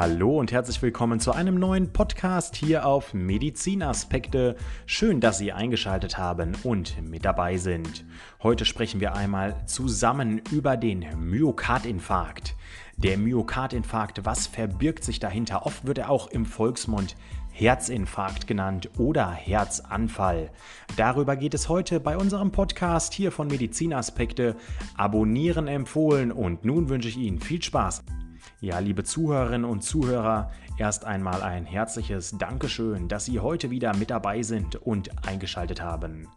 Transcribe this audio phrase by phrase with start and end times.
[0.00, 4.56] Hallo und herzlich willkommen zu einem neuen Podcast hier auf Medizinaspekte.
[4.86, 8.06] Schön, dass Sie eingeschaltet haben und mit dabei sind.
[8.42, 12.56] Heute sprechen wir einmal zusammen über den Myokardinfarkt.
[12.96, 15.66] Der Myokardinfarkt, was verbirgt sich dahinter?
[15.66, 17.14] Oft wird er auch im Volksmund
[17.50, 20.50] Herzinfarkt genannt oder Herzanfall.
[20.96, 24.56] Darüber geht es heute bei unserem Podcast hier von Medizinaspekte.
[24.96, 28.02] Abonnieren empfohlen und nun wünsche ich Ihnen viel Spaß.
[28.62, 34.10] Ja, liebe Zuhörerinnen und Zuhörer, erst einmal ein herzliches Dankeschön, dass Sie heute wieder mit
[34.10, 36.28] dabei sind und eingeschaltet haben.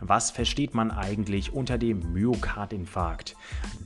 [0.00, 3.36] Was versteht man eigentlich unter dem Myokardinfarkt?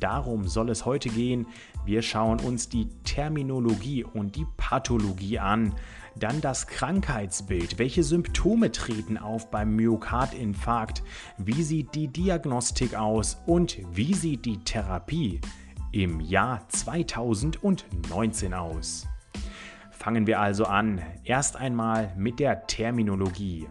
[0.01, 1.46] Darum soll es heute gehen.
[1.84, 5.74] Wir schauen uns die Terminologie und die Pathologie an.
[6.16, 7.79] Dann das Krankheitsbild.
[7.79, 11.02] Welche Symptome treten auf beim Myokardinfarkt?
[11.37, 13.43] Wie sieht die Diagnostik aus?
[13.45, 15.43] Und wie sieht die Therapie
[15.92, 19.07] im Jahr 2019 aus.
[19.90, 23.68] Fangen wir also an, erst einmal mit der Terminologie.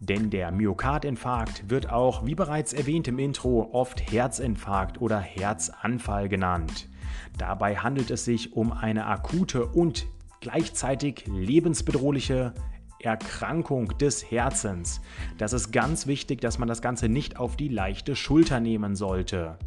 [0.00, 6.88] Denn der Myokardinfarkt wird auch, wie bereits erwähnt im Intro, oft Herzinfarkt oder Herzanfall genannt.
[7.38, 10.06] Dabei handelt es sich um eine akute und
[10.40, 12.52] gleichzeitig lebensbedrohliche
[12.98, 15.00] Erkrankung des Herzens.
[15.38, 19.58] Das ist ganz wichtig, dass man das Ganze nicht auf die leichte Schulter nehmen sollte.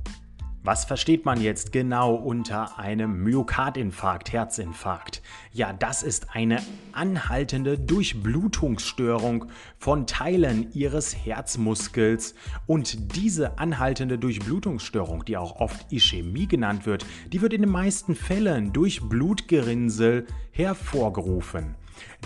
[0.68, 5.22] Was versteht man jetzt genau unter einem Myokardinfarkt, Herzinfarkt?
[5.52, 6.60] Ja, das ist eine
[6.92, 9.46] anhaltende Durchblutungsstörung
[9.78, 12.34] von Teilen ihres Herzmuskels.
[12.66, 18.16] Und diese anhaltende Durchblutungsstörung, die auch oft Ischämie genannt wird, die wird in den meisten
[18.16, 21.76] Fällen durch Blutgerinnsel hervorgerufen.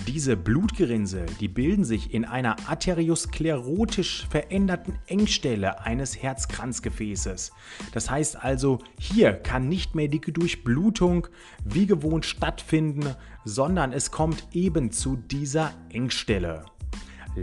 [0.08, 7.52] Diese Blutgerinnsel, die bilden sich in einer arteriosklerotisch veränderten Engstelle eines Herzkranzgefäßes.
[7.92, 11.28] Das heißt also, hier kann nicht mehr die Durchblutung
[11.64, 16.66] wie gewohnt stattfinden, sondern es kommt eben zu dieser Engstelle.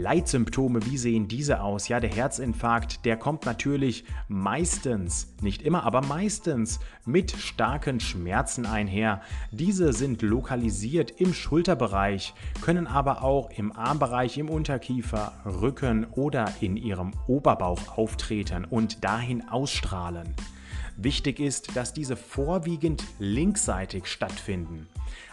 [0.01, 1.87] Leitsymptome, wie sehen diese aus?
[1.87, 9.21] Ja, der Herzinfarkt, der kommt natürlich meistens, nicht immer, aber meistens mit starken Schmerzen einher.
[9.51, 16.77] Diese sind lokalisiert im Schulterbereich, können aber auch im Armbereich, im Unterkiefer, Rücken oder in
[16.77, 20.35] ihrem Oberbauch auftreten und dahin ausstrahlen.
[20.95, 24.87] Wichtig ist, dass diese vorwiegend linksseitig stattfinden.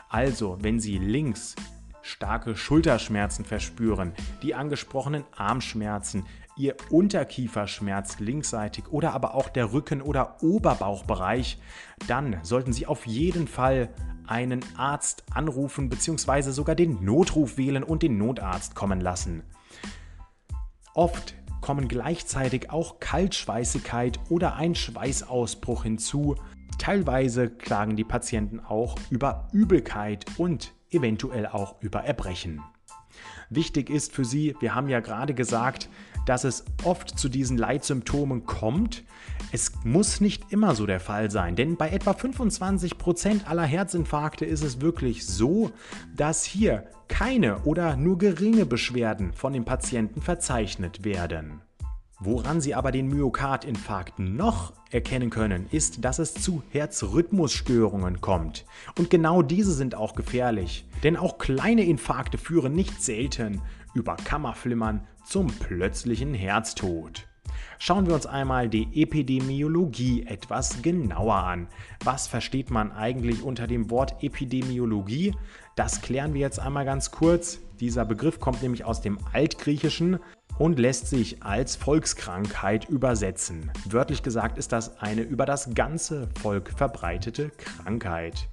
[0.08, 1.56] Also, wenn Sie links
[2.04, 6.24] starke Schulterschmerzen verspüren, die angesprochenen Armschmerzen,
[6.56, 11.58] Ihr Unterkieferschmerz linksseitig oder aber auch der Rücken- oder Oberbauchbereich,
[12.06, 13.88] dann sollten Sie auf jeden Fall
[14.26, 16.52] einen Arzt anrufen bzw.
[16.52, 19.42] sogar den Notruf wählen und den Notarzt kommen lassen.
[20.94, 26.36] Oft kommen gleichzeitig auch Kaltschweißigkeit oder ein Schweißausbruch hinzu.
[26.78, 32.62] Teilweise klagen die Patienten auch über Übelkeit und eventuell auch über Erbrechen.
[33.50, 35.88] Wichtig ist für Sie, wir haben ja gerade gesagt,
[36.26, 39.04] dass es oft zu diesen Leitsymptomen kommt.
[39.52, 44.44] Es muss nicht immer so der Fall sein, denn bei etwa 25 Prozent aller Herzinfarkte
[44.44, 45.70] ist es wirklich so,
[46.16, 51.60] dass hier keine oder nur geringe Beschwerden von dem Patienten verzeichnet werden.
[52.26, 58.64] Woran Sie aber den Myokardinfarkt noch erkennen können, ist, dass es zu Herzrhythmusstörungen kommt.
[58.98, 63.60] Und genau diese sind auch gefährlich, denn auch kleine Infarkte führen nicht selten
[63.92, 67.26] über Kammerflimmern zum plötzlichen Herztod.
[67.78, 71.68] Schauen wir uns einmal die Epidemiologie etwas genauer an.
[72.04, 75.34] Was versteht man eigentlich unter dem Wort Epidemiologie?
[75.76, 77.58] Das klären wir jetzt einmal ganz kurz.
[77.80, 80.20] Dieser Begriff kommt nämlich aus dem Altgriechischen
[80.58, 83.72] und lässt sich als Volkskrankheit übersetzen.
[83.86, 88.48] Wörtlich gesagt ist das eine über das ganze Volk verbreitete Krankheit.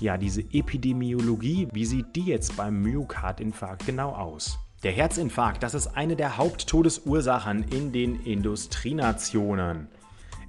[0.00, 4.58] Ja, diese Epidemiologie, wie sieht die jetzt beim Myokardinfarkt genau aus?
[4.82, 9.88] Der Herzinfarkt, das ist eine der Haupttodesursachen in den Industrienationen.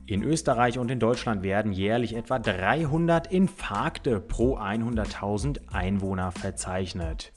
[0.06, 7.34] In Österreich und in Deutschland werden jährlich etwa 300 Infarkte pro 100.000 Einwohner verzeichnet.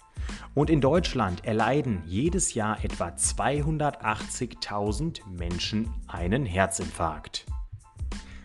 [0.54, 7.46] Und in Deutschland erleiden jedes Jahr etwa 280.000 Menschen einen Herzinfarkt.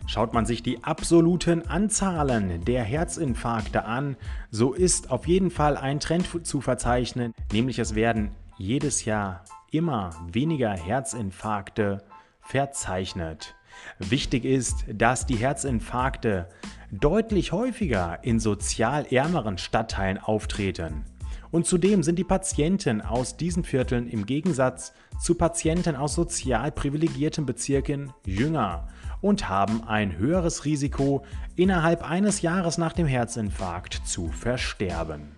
[0.06, 4.16] Schaut man sich die absoluten Anzahlen der Herzinfarkte an,
[4.50, 9.42] so ist auf jeden Fall ein Trend zu verzeichnen, nämlich es werden jedes Jahr
[9.72, 12.04] immer weniger Herzinfarkte
[12.40, 13.56] verzeichnet.
[13.98, 16.48] Wichtig ist, dass die Herzinfarkte
[16.90, 21.04] deutlich häufiger in sozial ärmeren Stadtteilen auftreten.
[21.56, 27.46] Und zudem sind die Patienten aus diesen Vierteln im Gegensatz zu Patienten aus sozial privilegierten
[27.46, 28.88] Bezirken jünger
[29.22, 31.24] und haben ein höheres Risiko,
[31.54, 35.34] innerhalb eines Jahres nach dem Herzinfarkt zu versterben.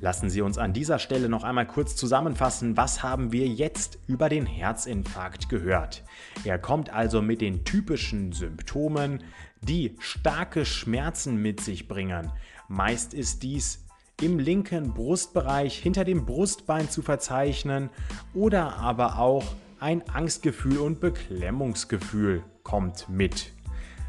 [0.00, 4.30] Lassen Sie uns an dieser Stelle noch einmal kurz zusammenfassen, was haben wir jetzt über
[4.30, 6.02] den Herzinfarkt gehört.
[6.44, 9.22] Er kommt also mit den typischen Symptomen,
[9.60, 12.32] die starke Schmerzen mit sich bringen.
[12.68, 13.84] Meist ist dies
[14.20, 17.90] im linken Brustbereich hinter dem Brustbein zu verzeichnen
[18.34, 19.44] oder aber auch
[19.78, 23.52] ein Angstgefühl und Beklemmungsgefühl kommt mit.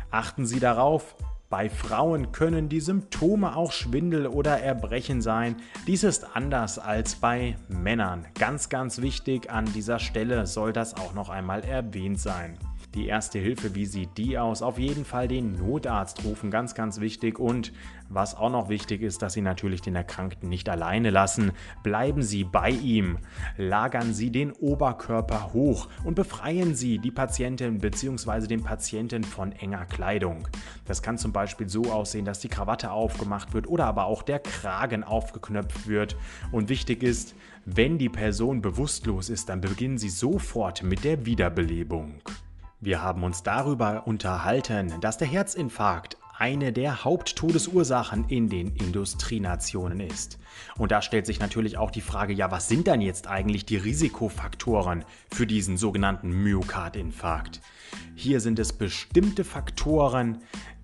[0.09, 1.15] Achten Sie darauf,
[1.49, 5.57] bei Frauen können die Symptome auch Schwindel oder Erbrechen sein.
[5.87, 8.25] Dies ist anders als bei Männern.
[8.39, 12.57] Ganz, ganz wichtig an dieser Stelle soll das auch noch einmal erwähnt sein
[12.95, 14.61] die erste Hilfe, wie sieht die aus?
[14.61, 17.39] Auf jeden Fall den Notarzt rufen, ganz, ganz wichtig.
[17.39, 17.71] Und
[18.09, 21.53] was auch noch wichtig ist, dass Sie natürlich den Erkrankten nicht alleine lassen.
[21.83, 23.17] Bleiben Sie bei ihm,
[23.57, 28.47] lagern Sie den Oberkörper hoch und befreien Sie die Patientin bzw.
[28.47, 30.47] den Patienten von enger Kleidung.
[30.85, 34.39] Das kann zum Beispiel so aussehen, dass die Krawatte aufgemacht wird oder aber auch der
[34.39, 36.17] Kragen aufgeknöpft wird.
[36.51, 42.21] Und wichtig ist, wenn die Person bewusstlos ist, dann beginnen Sie sofort mit der Wiederbelebung.
[42.83, 50.39] Wir haben uns darüber unterhalten, dass der Herzinfarkt eine der Haupttodesursachen in den Industrienationen ist.
[50.79, 53.77] Und da stellt sich natürlich auch die Frage, ja, was sind dann jetzt eigentlich die
[53.77, 57.61] Risikofaktoren für diesen sogenannten Myokardinfarkt?
[58.15, 60.39] Hier sind es bestimmte Faktoren,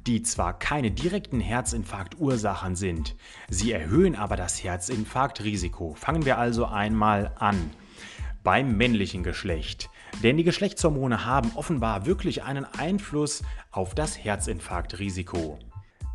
[0.05, 3.15] die zwar keine direkten Herzinfarktursachen sind,
[3.49, 5.95] sie erhöhen aber das Herzinfarktrisiko.
[5.95, 7.71] Fangen wir also einmal an
[8.43, 9.89] beim männlichen Geschlecht.
[10.23, 15.59] Denn die Geschlechtshormone haben offenbar wirklich einen Einfluss auf das Herzinfarktrisiko.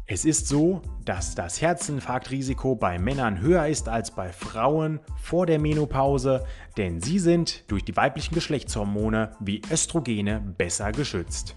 [0.07, 5.59] Es ist so, dass das Herzinfarktrisiko bei Männern höher ist als bei Frauen vor der
[5.59, 6.45] Menopause,
[6.77, 11.57] denn sie sind durch die weiblichen Geschlechtshormone wie Östrogene besser geschützt.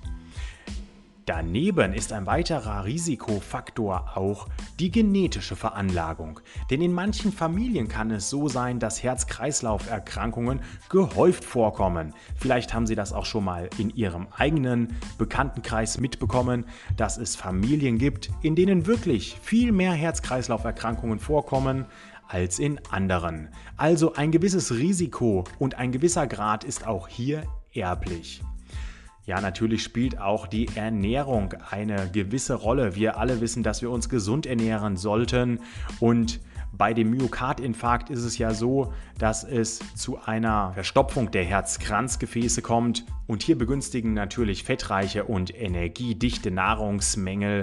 [1.26, 4.48] Daneben ist ein weiterer Risikofaktor auch
[4.80, 6.40] die genetische Veranlagung.
[6.70, 12.14] Denn in manchen Familien kann es so sein, dass Herz-Kreislauf-Erkrankungen gehäuft vorkommen.
[12.36, 17.98] Vielleicht haben Sie das auch schon mal in Ihrem eigenen Bekanntenkreis mitbekommen, dass es Familien
[17.98, 21.86] gibt, in denen wirklich viel mehr Herz-Kreislauf-Erkrankungen vorkommen
[22.28, 23.50] als in anderen.
[23.78, 27.44] Also ein gewisses Risiko und ein gewisser Grad ist auch hier
[27.74, 28.44] erblich.
[29.26, 32.96] Ja, natürlich spielt auch die Ernährung eine gewisse Rolle.
[32.96, 35.62] Wir alle wissen, dass wir uns gesund ernähren sollten
[36.00, 36.40] und
[36.78, 43.06] bei dem Myokardinfarkt ist es ja so, dass es zu einer Verstopfung der Herzkranzgefäße kommt
[43.28, 47.62] und hier begünstigen natürlich fettreiche und energiedichte Nahrungsmängel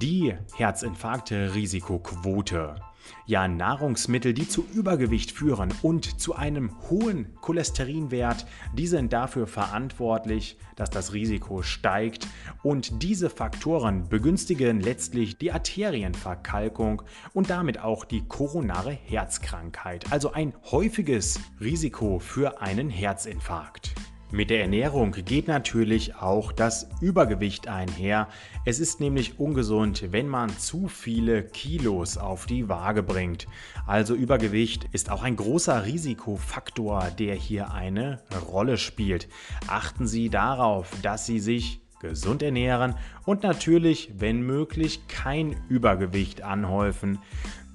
[0.00, 2.76] die Herzinfarkte-Risikoquote.
[3.26, 10.58] Ja, Nahrungsmittel, die zu Übergewicht führen und zu einem hohen Cholesterinwert, die sind dafür verantwortlich,
[10.76, 12.26] dass das Risiko steigt
[12.62, 17.02] und diese Faktoren begünstigen letztlich die Arterienverkalkung
[17.32, 23.94] und damit auch die koronare Herzkrankheit, also ein häufiges Risiko für einen Herzinfarkt.
[24.32, 28.28] Mit der Ernährung geht natürlich auch das Übergewicht einher.
[28.64, 33.48] Es ist nämlich ungesund, wenn man zu viele Kilos auf die Waage bringt.
[33.88, 38.22] Also Übergewicht ist auch ein großer Risikofaktor, der hier eine
[38.52, 39.28] Rolle spielt.
[39.66, 42.94] Achten Sie darauf, dass Sie sich gesund ernähren
[43.26, 47.18] und natürlich, wenn möglich, kein Übergewicht anhäufen.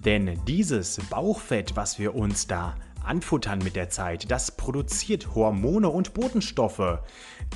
[0.06, 6.14] Denn dieses Bauchfett, was wir uns da anfuttern mit der Zeit, das produziert Hormone und
[6.14, 7.00] Botenstoffe,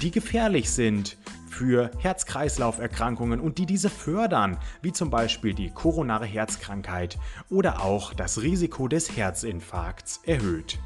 [0.01, 1.17] die gefährlich sind
[1.49, 7.17] für Herz-Kreislauf-Erkrankungen und die diese fördern, wie zum Beispiel die koronare Herzkrankheit
[7.49, 10.79] oder auch das Risiko des Herzinfarkts erhöht.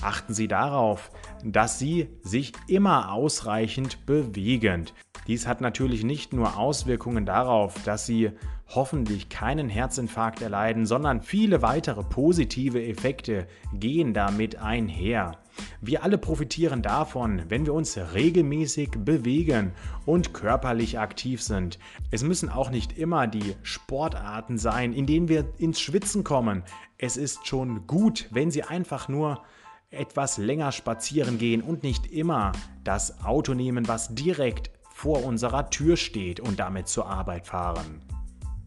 [0.00, 1.10] Achten Sie darauf,
[1.44, 4.86] dass Sie sich immer ausreichend bewegen.
[5.26, 8.30] Dies hat natürlich nicht nur Auswirkungen darauf, dass Sie
[8.74, 15.38] hoffentlich keinen Herzinfarkt erleiden, sondern viele weitere positive Effekte gehen damit einher.
[15.80, 19.72] Wir alle profitieren davon, wenn wir uns regelmäßig bewegen
[20.06, 21.78] und körperlich aktiv sind.
[22.10, 26.62] Es müssen auch nicht immer die Sportarten sein, in denen wir ins Schwitzen kommen.
[26.98, 29.42] Es ist schon gut, wenn Sie einfach nur
[29.90, 32.52] etwas länger spazieren gehen und nicht immer
[32.82, 38.00] das Auto nehmen, was direkt vor unserer Tür steht und damit zur Arbeit fahren.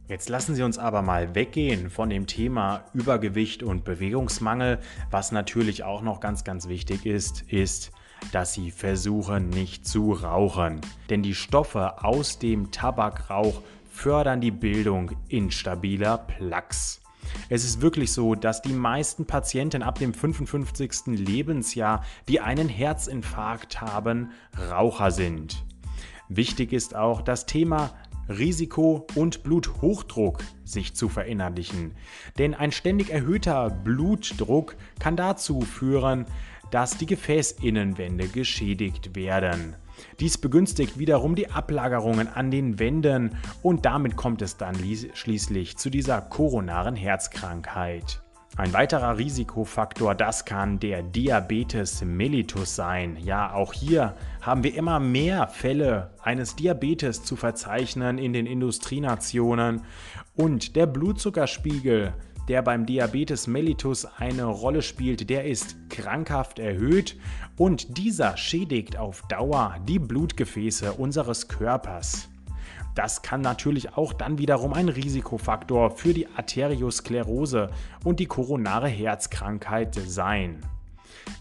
[0.07, 4.77] Jetzt lassen Sie uns aber mal weggehen von dem Thema Übergewicht und Bewegungsmangel.
[5.09, 7.91] Was natürlich auch noch ganz, ganz wichtig ist, ist,
[8.31, 10.81] dass Sie versuchen, nicht zu rauchen.
[11.09, 17.01] Denn die Stoffe aus dem Tabakrauch fördern die Bildung instabiler Plaques.
[17.49, 21.17] Es ist wirklich so, dass die meisten Patienten ab dem 55.
[21.17, 24.29] Lebensjahr, die einen Herzinfarkt haben,
[24.69, 25.65] Raucher sind.
[26.29, 27.91] Wichtig ist auch das Thema
[28.29, 31.93] Risiko und Bluthochdruck sich zu verinnerlichen.
[32.37, 36.25] Denn ein ständig erhöhter Blutdruck kann dazu führen,
[36.71, 39.75] dass die Gefäßinnenwände geschädigt werden.
[40.19, 44.75] Dies begünstigt wiederum die Ablagerungen an den Wänden und damit kommt es dann
[45.13, 48.24] schließlich zu dieser koronaren Herzkrankheit.
[48.57, 53.17] Ein weiterer Risikofaktor, das kann der Diabetes mellitus sein.
[53.17, 59.81] Ja, auch hier haben wir immer mehr Fälle eines Diabetes zu verzeichnen in den Industrienationen
[60.35, 62.13] und der Blutzuckerspiegel,
[62.47, 67.17] der beim Diabetes mellitus eine Rolle spielt, der ist krankhaft erhöht
[67.57, 72.29] und dieser schädigt auf Dauer die Blutgefäße unseres Körpers.
[72.95, 77.69] Das kann natürlich auch dann wiederum ein Risikofaktor für die Arteriosklerose
[78.03, 80.61] und die koronare Herzkrankheit sein.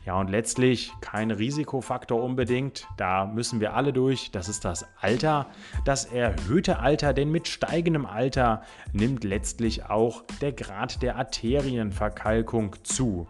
[0.04, 2.87] Ja, und letztlich kein Risikofaktor unbedingt.
[2.97, 4.31] Da müssen wir alle durch.
[4.31, 5.47] Das ist das Alter,
[5.85, 8.62] das erhöhte Alter, denn mit steigendem Alter
[8.93, 13.26] nimmt letztlich auch der Grad der Arterienverkalkung zu.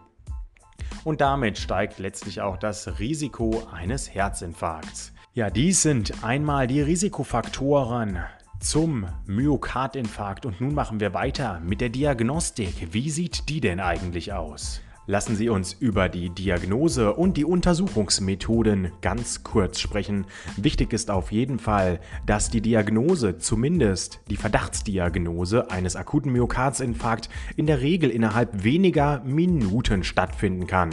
[1.03, 5.13] Und damit steigt letztlich auch das Risiko eines Herzinfarkts.
[5.35, 8.19] Ja, dies sind einmal die Risikofaktoren
[8.61, 12.93] zum Myokardinfarkt und nun machen wir weiter mit der Diagnostik.
[12.93, 14.79] Wie sieht die denn eigentlich aus?
[15.07, 20.25] Lassen Sie uns über die Diagnose und die Untersuchungsmethoden ganz kurz sprechen.
[20.55, 27.67] Wichtig ist auf jeden Fall, dass die Diagnose, zumindest die Verdachtsdiagnose eines akuten Myokardinfarkt, in
[27.67, 30.89] der Regel innerhalb weniger Minuten stattfinden kann.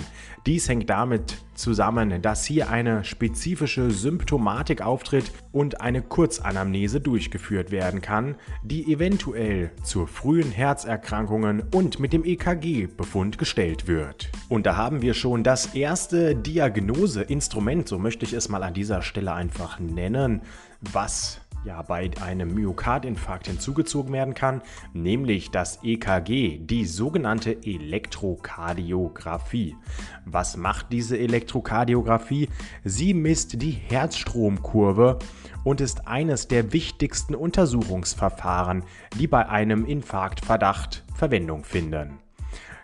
[0.46, 8.02] Dies hängt damit zusammen, dass hier eine spezifische Symptomatik auftritt und eine Kurzanamnese durchgeführt werden
[8.02, 14.30] kann, die eventuell zu frühen Herzerkrankungen und mit dem EKG-Befund gestellt wird.
[14.48, 19.00] Und da haben wir schon das erste Diagnoseinstrument, so möchte ich es mal an dieser
[19.02, 20.42] Stelle einfach nennen,
[20.80, 29.76] was ja bei einem Myokardinfarkt hinzugezogen werden kann, nämlich das EKG, die sogenannte Elektrokardiographie.
[30.24, 32.48] Was macht diese Elektrokardiographie?
[32.84, 35.18] Sie misst die Herzstromkurve
[35.64, 38.84] und ist eines der wichtigsten Untersuchungsverfahren,
[39.18, 42.18] die bei einem Infarktverdacht Verwendung finden.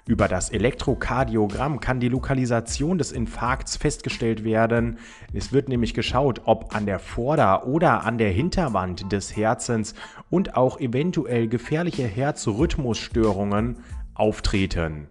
[0.08, 4.98] Über das Elektrokardiogramm kann die Lokalisation des Infarkts festgestellt werden.
[5.34, 9.94] Es wird nämlich geschaut, ob an der Vorder- oder an der Hinterwand des Herzens
[10.30, 13.80] und auch eventuell gefährliche Herzrhythmusstörungen
[14.14, 15.08] auftreten.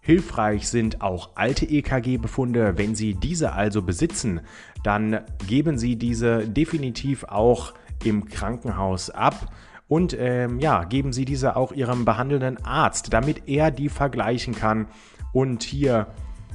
[0.00, 2.76] Hilfreich sind auch alte EKG-Befunde.
[2.76, 4.40] Wenn Sie diese also besitzen,
[4.82, 9.52] dann geben Sie diese definitiv auch im Krankenhaus ab
[9.92, 14.86] und ähm, ja, geben Sie diese auch Ihrem behandelnden Arzt, damit er die vergleichen kann
[15.34, 16.06] und hier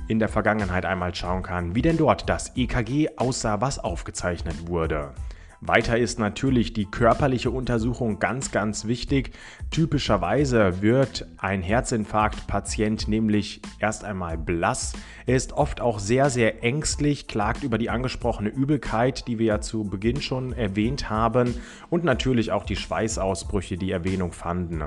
[0.07, 5.13] in der Vergangenheit einmal schauen kann, wie denn dort das EKG aussah, was aufgezeichnet wurde.
[5.59, 9.31] Weiter ist natürlich die körperliche Untersuchung ganz, ganz wichtig.
[9.71, 14.93] Typischerweise wird ein Herzinfarktpatient nämlich erst einmal blass.
[15.25, 19.61] Er ist oft auch sehr, sehr ängstlich, klagt über die angesprochene Übelkeit, die wir ja
[19.61, 21.55] zu Beginn schon erwähnt haben,
[21.89, 24.83] und natürlich auch die Schweißausbrüche, die Erwähnung fanden.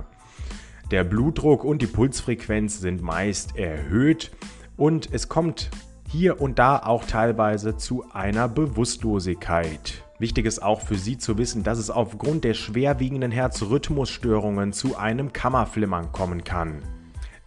[0.93, 4.31] Der Blutdruck und die Pulsfrequenz sind meist erhöht
[4.77, 5.71] und es kommt
[6.09, 10.05] hier und da auch teilweise zu einer Bewusstlosigkeit.
[10.21, 15.33] Wichtig ist auch für Sie zu wissen, dass es aufgrund der schwerwiegenden Herzrhythmusstörungen zu einem
[15.33, 16.83] Kammerflimmern kommen kann.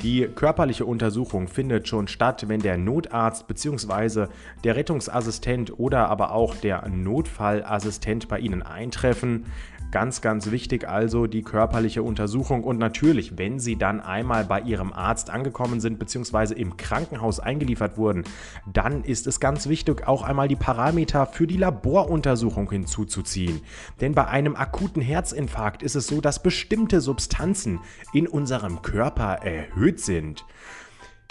[0.01, 4.25] Die körperliche Untersuchung findet schon statt, wenn der Notarzt bzw.
[4.63, 9.45] der Rettungsassistent oder aber auch der Notfallassistent bei Ihnen eintreffen.
[9.93, 14.91] Ganz, ganz wichtig also die körperliche Untersuchung und natürlich, wenn Sie dann einmal bei Ihrem
[14.91, 16.55] Arzt angekommen sind bzw.
[16.55, 18.23] im Krankenhaus eingeliefert wurden,
[18.65, 23.62] dann ist es ganz wichtig, auch einmal die Parameter für die Laboruntersuchung hinzuzuziehen.
[24.01, 27.79] Denn bei einem akuten Herzinfarkt ist es so, dass bestimmte Substanzen
[28.13, 30.43] in unserem Körper erhöht sind.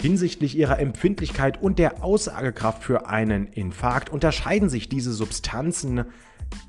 [0.01, 6.05] Hinsichtlich ihrer Empfindlichkeit und der Aussagekraft für einen Infarkt unterscheiden sich diese Substanzen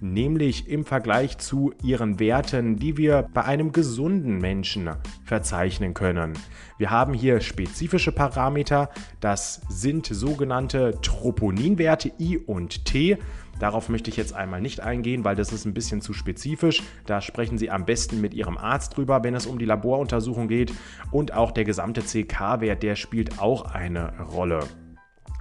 [0.00, 4.90] nämlich im Vergleich zu ihren Werten, die wir bei einem gesunden Menschen
[5.24, 6.34] verzeichnen können.
[6.78, 8.90] Wir haben hier spezifische Parameter,
[9.20, 13.18] das sind sogenannte Troponinwerte I und T.
[13.60, 16.82] Darauf möchte ich jetzt einmal nicht eingehen, weil das ist ein bisschen zu spezifisch.
[17.06, 20.72] Da sprechen Sie am besten mit Ihrem Arzt drüber, wenn es um die Laboruntersuchung geht.
[21.12, 24.60] Und auch der gesamte CK-Wert, der spielt auch eine Rolle.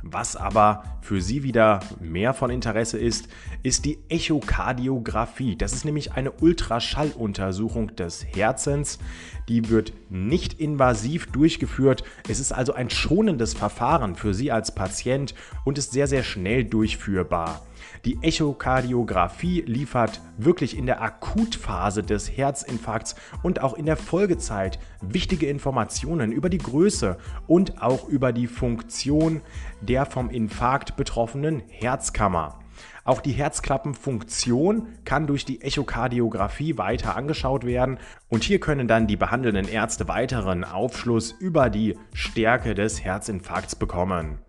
[0.05, 3.29] Was aber für Sie wieder mehr von Interesse ist,
[3.63, 5.55] ist die Echokardiographie.
[5.55, 8.99] Das ist nämlich eine Ultraschalluntersuchung des Herzens.
[9.47, 12.03] Die wird nicht invasiv durchgeführt.
[12.27, 16.65] Es ist also ein schonendes Verfahren für Sie als Patient und ist sehr, sehr schnell
[16.65, 17.65] durchführbar.
[18.05, 25.47] Die Echokardiographie liefert wirklich in der Akutphase des Herzinfarkts und auch in der Folgezeit wichtige
[25.47, 27.17] Informationen über die Größe
[27.47, 29.39] und auch über die Funktion
[29.79, 32.59] der vom Infarkt betroffenen Herzkammer.
[33.05, 39.17] Auch die Herzklappenfunktion kann durch die Echokardiographie weiter angeschaut werden und hier können dann die
[39.17, 44.39] behandelnden Ärzte weiteren Aufschluss über die Stärke des Herzinfarkts bekommen.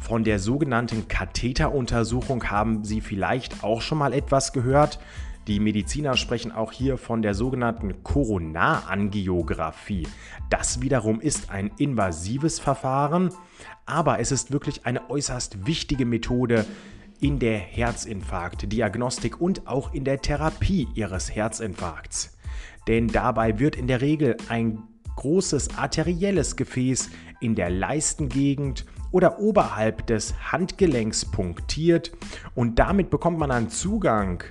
[0.00, 5.00] Von der sogenannten Katheteruntersuchung haben Sie vielleicht auch schon mal etwas gehört.
[5.46, 10.06] Die Mediziner sprechen auch hier von der sogenannten Koronarangiographie.
[10.50, 13.30] Das wiederum ist ein invasives Verfahren,
[13.86, 16.66] aber es ist wirklich eine äußerst wichtige Methode
[17.20, 22.36] in der Herzinfarktdiagnostik und auch in der Therapie Ihres Herzinfarkts.
[22.86, 24.82] Denn dabei wird in der Regel ein
[25.16, 32.12] großes arterielles Gefäß in der Leistengegend oder oberhalb des Handgelenks punktiert.
[32.54, 34.42] Und damit bekommt man einen Zugang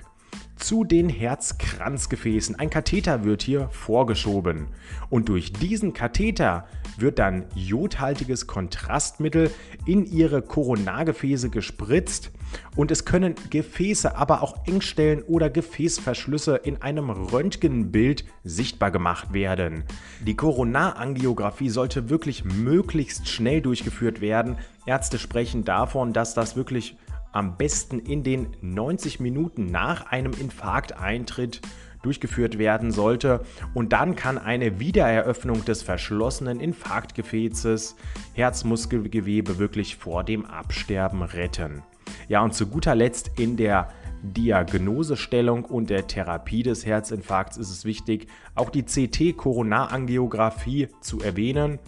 [0.58, 2.58] zu den Herzkranzgefäßen.
[2.58, 4.68] Ein Katheter wird hier vorgeschoben
[5.10, 9.50] und durch diesen Katheter wird dann jodhaltiges Kontrastmittel
[9.86, 12.30] in ihre Koronargefäße gespritzt
[12.76, 19.84] und es können Gefäße, aber auch Engstellen oder Gefäßverschlüsse in einem Röntgenbild sichtbar gemacht werden.
[20.24, 24.56] Die Koronarangiographie sollte wirklich möglichst schnell durchgeführt werden.
[24.86, 26.96] Ärzte sprechen davon, dass das wirklich
[27.32, 31.60] am besten in den 90 Minuten nach einem Infarkteintritt
[32.02, 33.40] durchgeführt werden sollte
[33.74, 37.96] und dann kann eine Wiedereröffnung des verschlossenen Infarktgefäßes
[38.34, 41.82] Herzmuskelgewebe wirklich vor dem Absterben retten.
[42.28, 43.88] Ja, und zu guter Letzt in der
[44.22, 51.78] Diagnosestellung und der Therapie des Herzinfarkts ist es wichtig, auch die CT-Koronarangiographie zu erwähnen.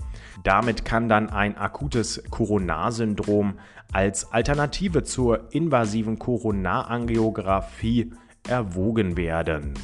[0.45, 3.59] Damit kann dann ein akutes Koronarsyndrom
[3.93, 8.13] als Alternative zur invasiven Koronarangiographie
[8.49, 9.75] erwogen werden.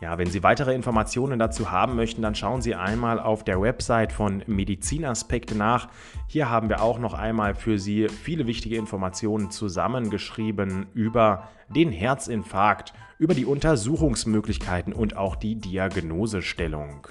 [0.00, 4.12] Ja, wenn Sie weitere Informationen dazu haben möchten, dann schauen Sie einmal auf der Website
[4.12, 5.88] von Medizinaspekte nach.
[6.26, 12.94] Hier haben wir auch noch einmal für Sie viele wichtige Informationen zusammengeschrieben über den Herzinfarkt,
[13.18, 17.06] über die Untersuchungsmöglichkeiten und auch die Diagnosestellung.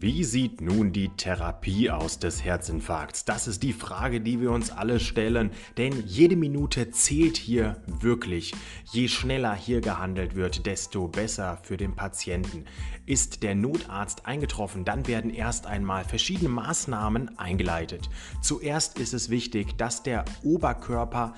[0.00, 3.24] Wie sieht nun die Therapie aus des Herzinfarkts?
[3.24, 8.54] Das ist die Frage, die wir uns alle stellen, denn jede Minute zählt hier wirklich.
[8.92, 12.64] Je schneller hier gehandelt wird, desto besser für den Patienten.
[13.06, 18.08] Ist der Notarzt eingetroffen, dann werden erst einmal verschiedene Maßnahmen eingeleitet.
[18.40, 21.34] Zuerst ist es wichtig, dass der Oberkörper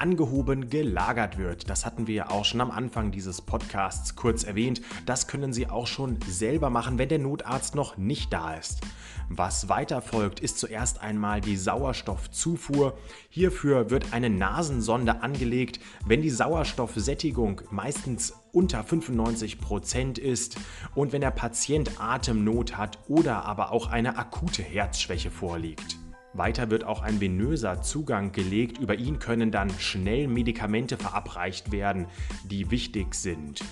[0.00, 1.68] angehoben gelagert wird.
[1.68, 4.80] Das hatten wir ja auch schon am Anfang dieses Podcasts kurz erwähnt.
[5.06, 8.80] Das können Sie auch schon selber machen, wenn der Notarzt noch nicht da ist.
[9.28, 12.98] Was weiter folgt, ist zuerst einmal die Sauerstoffzufuhr.
[13.28, 20.56] Hierfür wird eine Nasensonde angelegt, wenn die Sauerstoffsättigung meistens unter 95 Prozent ist
[20.96, 25.99] und wenn der Patient Atemnot hat oder aber auch eine akute Herzschwäche vorliegt.
[26.32, 28.78] Weiter wird auch ein venöser Zugang gelegt.
[28.78, 32.06] Über ihn können dann schnell Medikamente verabreicht werden,
[32.44, 33.62] die wichtig sind.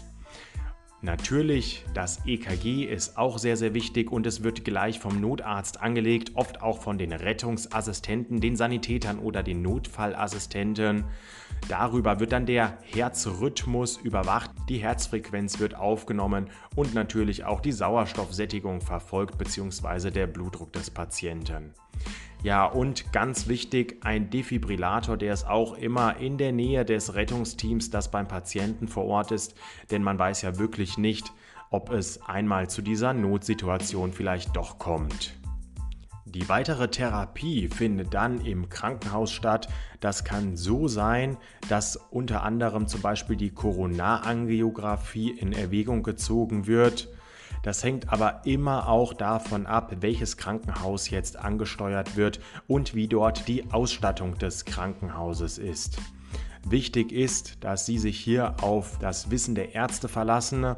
[1.01, 6.33] Natürlich, das EKG ist auch sehr, sehr wichtig und es wird gleich vom Notarzt angelegt,
[6.35, 11.05] oft auch von den Rettungsassistenten, den Sanitätern oder den Notfallassistenten.
[11.69, 18.81] Darüber wird dann der Herzrhythmus überwacht, die Herzfrequenz wird aufgenommen und natürlich auch die Sauerstoffsättigung
[18.81, 20.11] verfolgt bzw.
[20.11, 21.75] der Blutdruck des Patienten.
[22.43, 27.91] Ja, und ganz wichtig, ein Defibrillator, der ist auch immer in der Nähe des Rettungsteams,
[27.91, 29.55] das beim Patienten vor Ort ist,
[29.91, 31.33] denn man weiß ja wirklich nicht,
[31.71, 35.35] ob es einmal zu dieser Notsituation vielleicht doch kommt.
[36.25, 39.69] Die weitere Therapie findet dann im Krankenhaus statt.
[39.99, 41.39] Das kann so sein,
[41.71, 47.09] dass unter anderem zum Beispiel die Koronarangiographie in Erwägung gezogen wird.
[47.63, 53.49] Das hängt aber immer auch davon ab, welches Krankenhaus jetzt angesteuert wird und wie dort
[53.49, 55.99] die Ausstattung des Krankenhauses ist.
[56.65, 60.75] Wichtig ist, dass Sie sich hier auf das Wissen der Ärzte verlassen.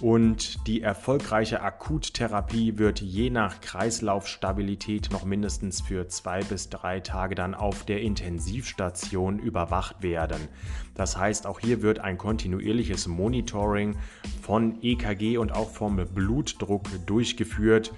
[0.00, 7.34] Und die erfolgreiche Akuttherapie wird je nach Kreislaufstabilität noch mindestens für zwei bis drei Tage
[7.34, 10.48] dann auf der Intensivstation überwacht werden.
[10.94, 13.96] Das heißt, auch hier wird ein kontinuierliches Monitoring
[14.42, 17.92] von EKG und auch vom Blutdruck durchgeführt.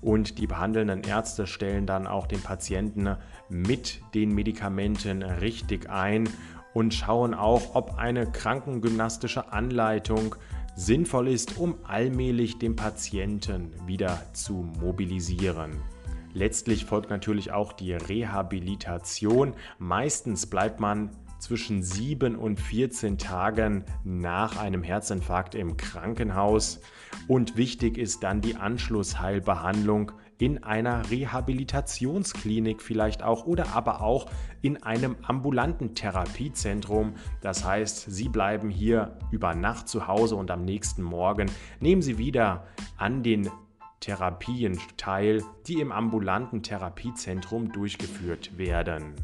[0.00, 3.16] Und die behandelnden Ärzte stellen dann auch den Patienten
[3.48, 6.28] mit den Medikamenten richtig ein
[6.76, 10.36] und schauen auch, ob eine krankengymnastische Anleitung
[10.74, 15.80] sinnvoll ist, um allmählich den Patienten wieder zu mobilisieren.
[16.34, 19.54] Letztlich folgt natürlich auch die Rehabilitation.
[19.78, 21.08] Meistens bleibt man
[21.38, 26.82] zwischen 7 und 14 Tagen nach einem Herzinfarkt im Krankenhaus.
[27.26, 34.26] Und wichtig ist dann die Anschlussheilbehandlung in einer Rehabilitationsklinik vielleicht auch oder aber auch
[34.62, 37.14] in einem ambulanten Therapiezentrum.
[37.40, 42.18] Das heißt, Sie bleiben hier über Nacht zu Hause und am nächsten Morgen nehmen Sie
[42.18, 43.50] wieder an den
[44.00, 49.14] Therapien teil, die im ambulanten Therapiezentrum durchgeführt werden.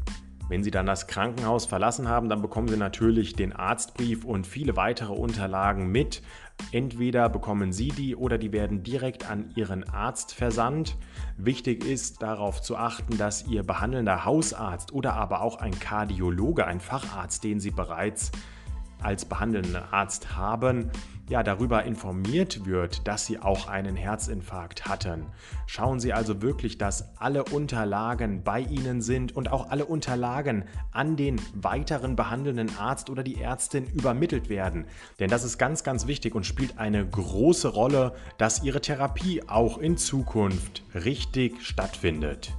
[0.49, 4.75] Wenn Sie dann das Krankenhaus verlassen haben, dann bekommen Sie natürlich den Arztbrief und viele
[4.75, 6.21] weitere Unterlagen mit.
[6.71, 10.97] Entweder bekommen Sie die oder die werden direkt an Ihren Arzt versandt.
[11.37, 16.79] Wichtig ist darauf zu achten, dass Ihr behandelnder Hausarzt oder aber auch ein Kardiologe, ein
[16.79, 18.31] Facharzt, den Sie bereits
[19.03, 20.91] als behandelnden Arzt haben,
[21.29, 25.27] ja, darüber informiert wird, dass Sie auch einen Herzinfarkt hatten.
[25.67, 31.15] Schauen Sie also wirklich, dass alle Unterlagen bei Ihnen sind und auch alle Unterlagen an
[31.15, 34.85] den weiteren behandelnden Arzt oder die Ärztin übermittelt werden.
[35.19, 39.77] Denn das ist ganz, ganz wichtig und spielt eine große Rolle, dass Ihre Therapie auch
[39.77, 42.53] in Zukunft richtig stattfindet.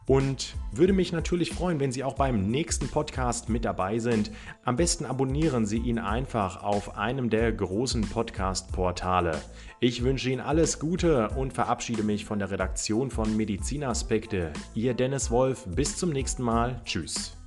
[0.05, 4.31] und würde mich natürlich freuen, wenn Sie auch beim nächsten Podcast mit dabei sind.
[4.63, 9.41] Am besten abonnieren Sie ihn einfach auf einem der großen Podcast-Portale.
[9.79, 14.51] Ich wünsche Ihnen alles Gute und verabschiede mich von der Redaktion von Medizinaspekte.
[14.73, 16.81] Ihr Dennis Wolf, bis zum nächsten Mal.
[16.85, 17.40] Tschüss.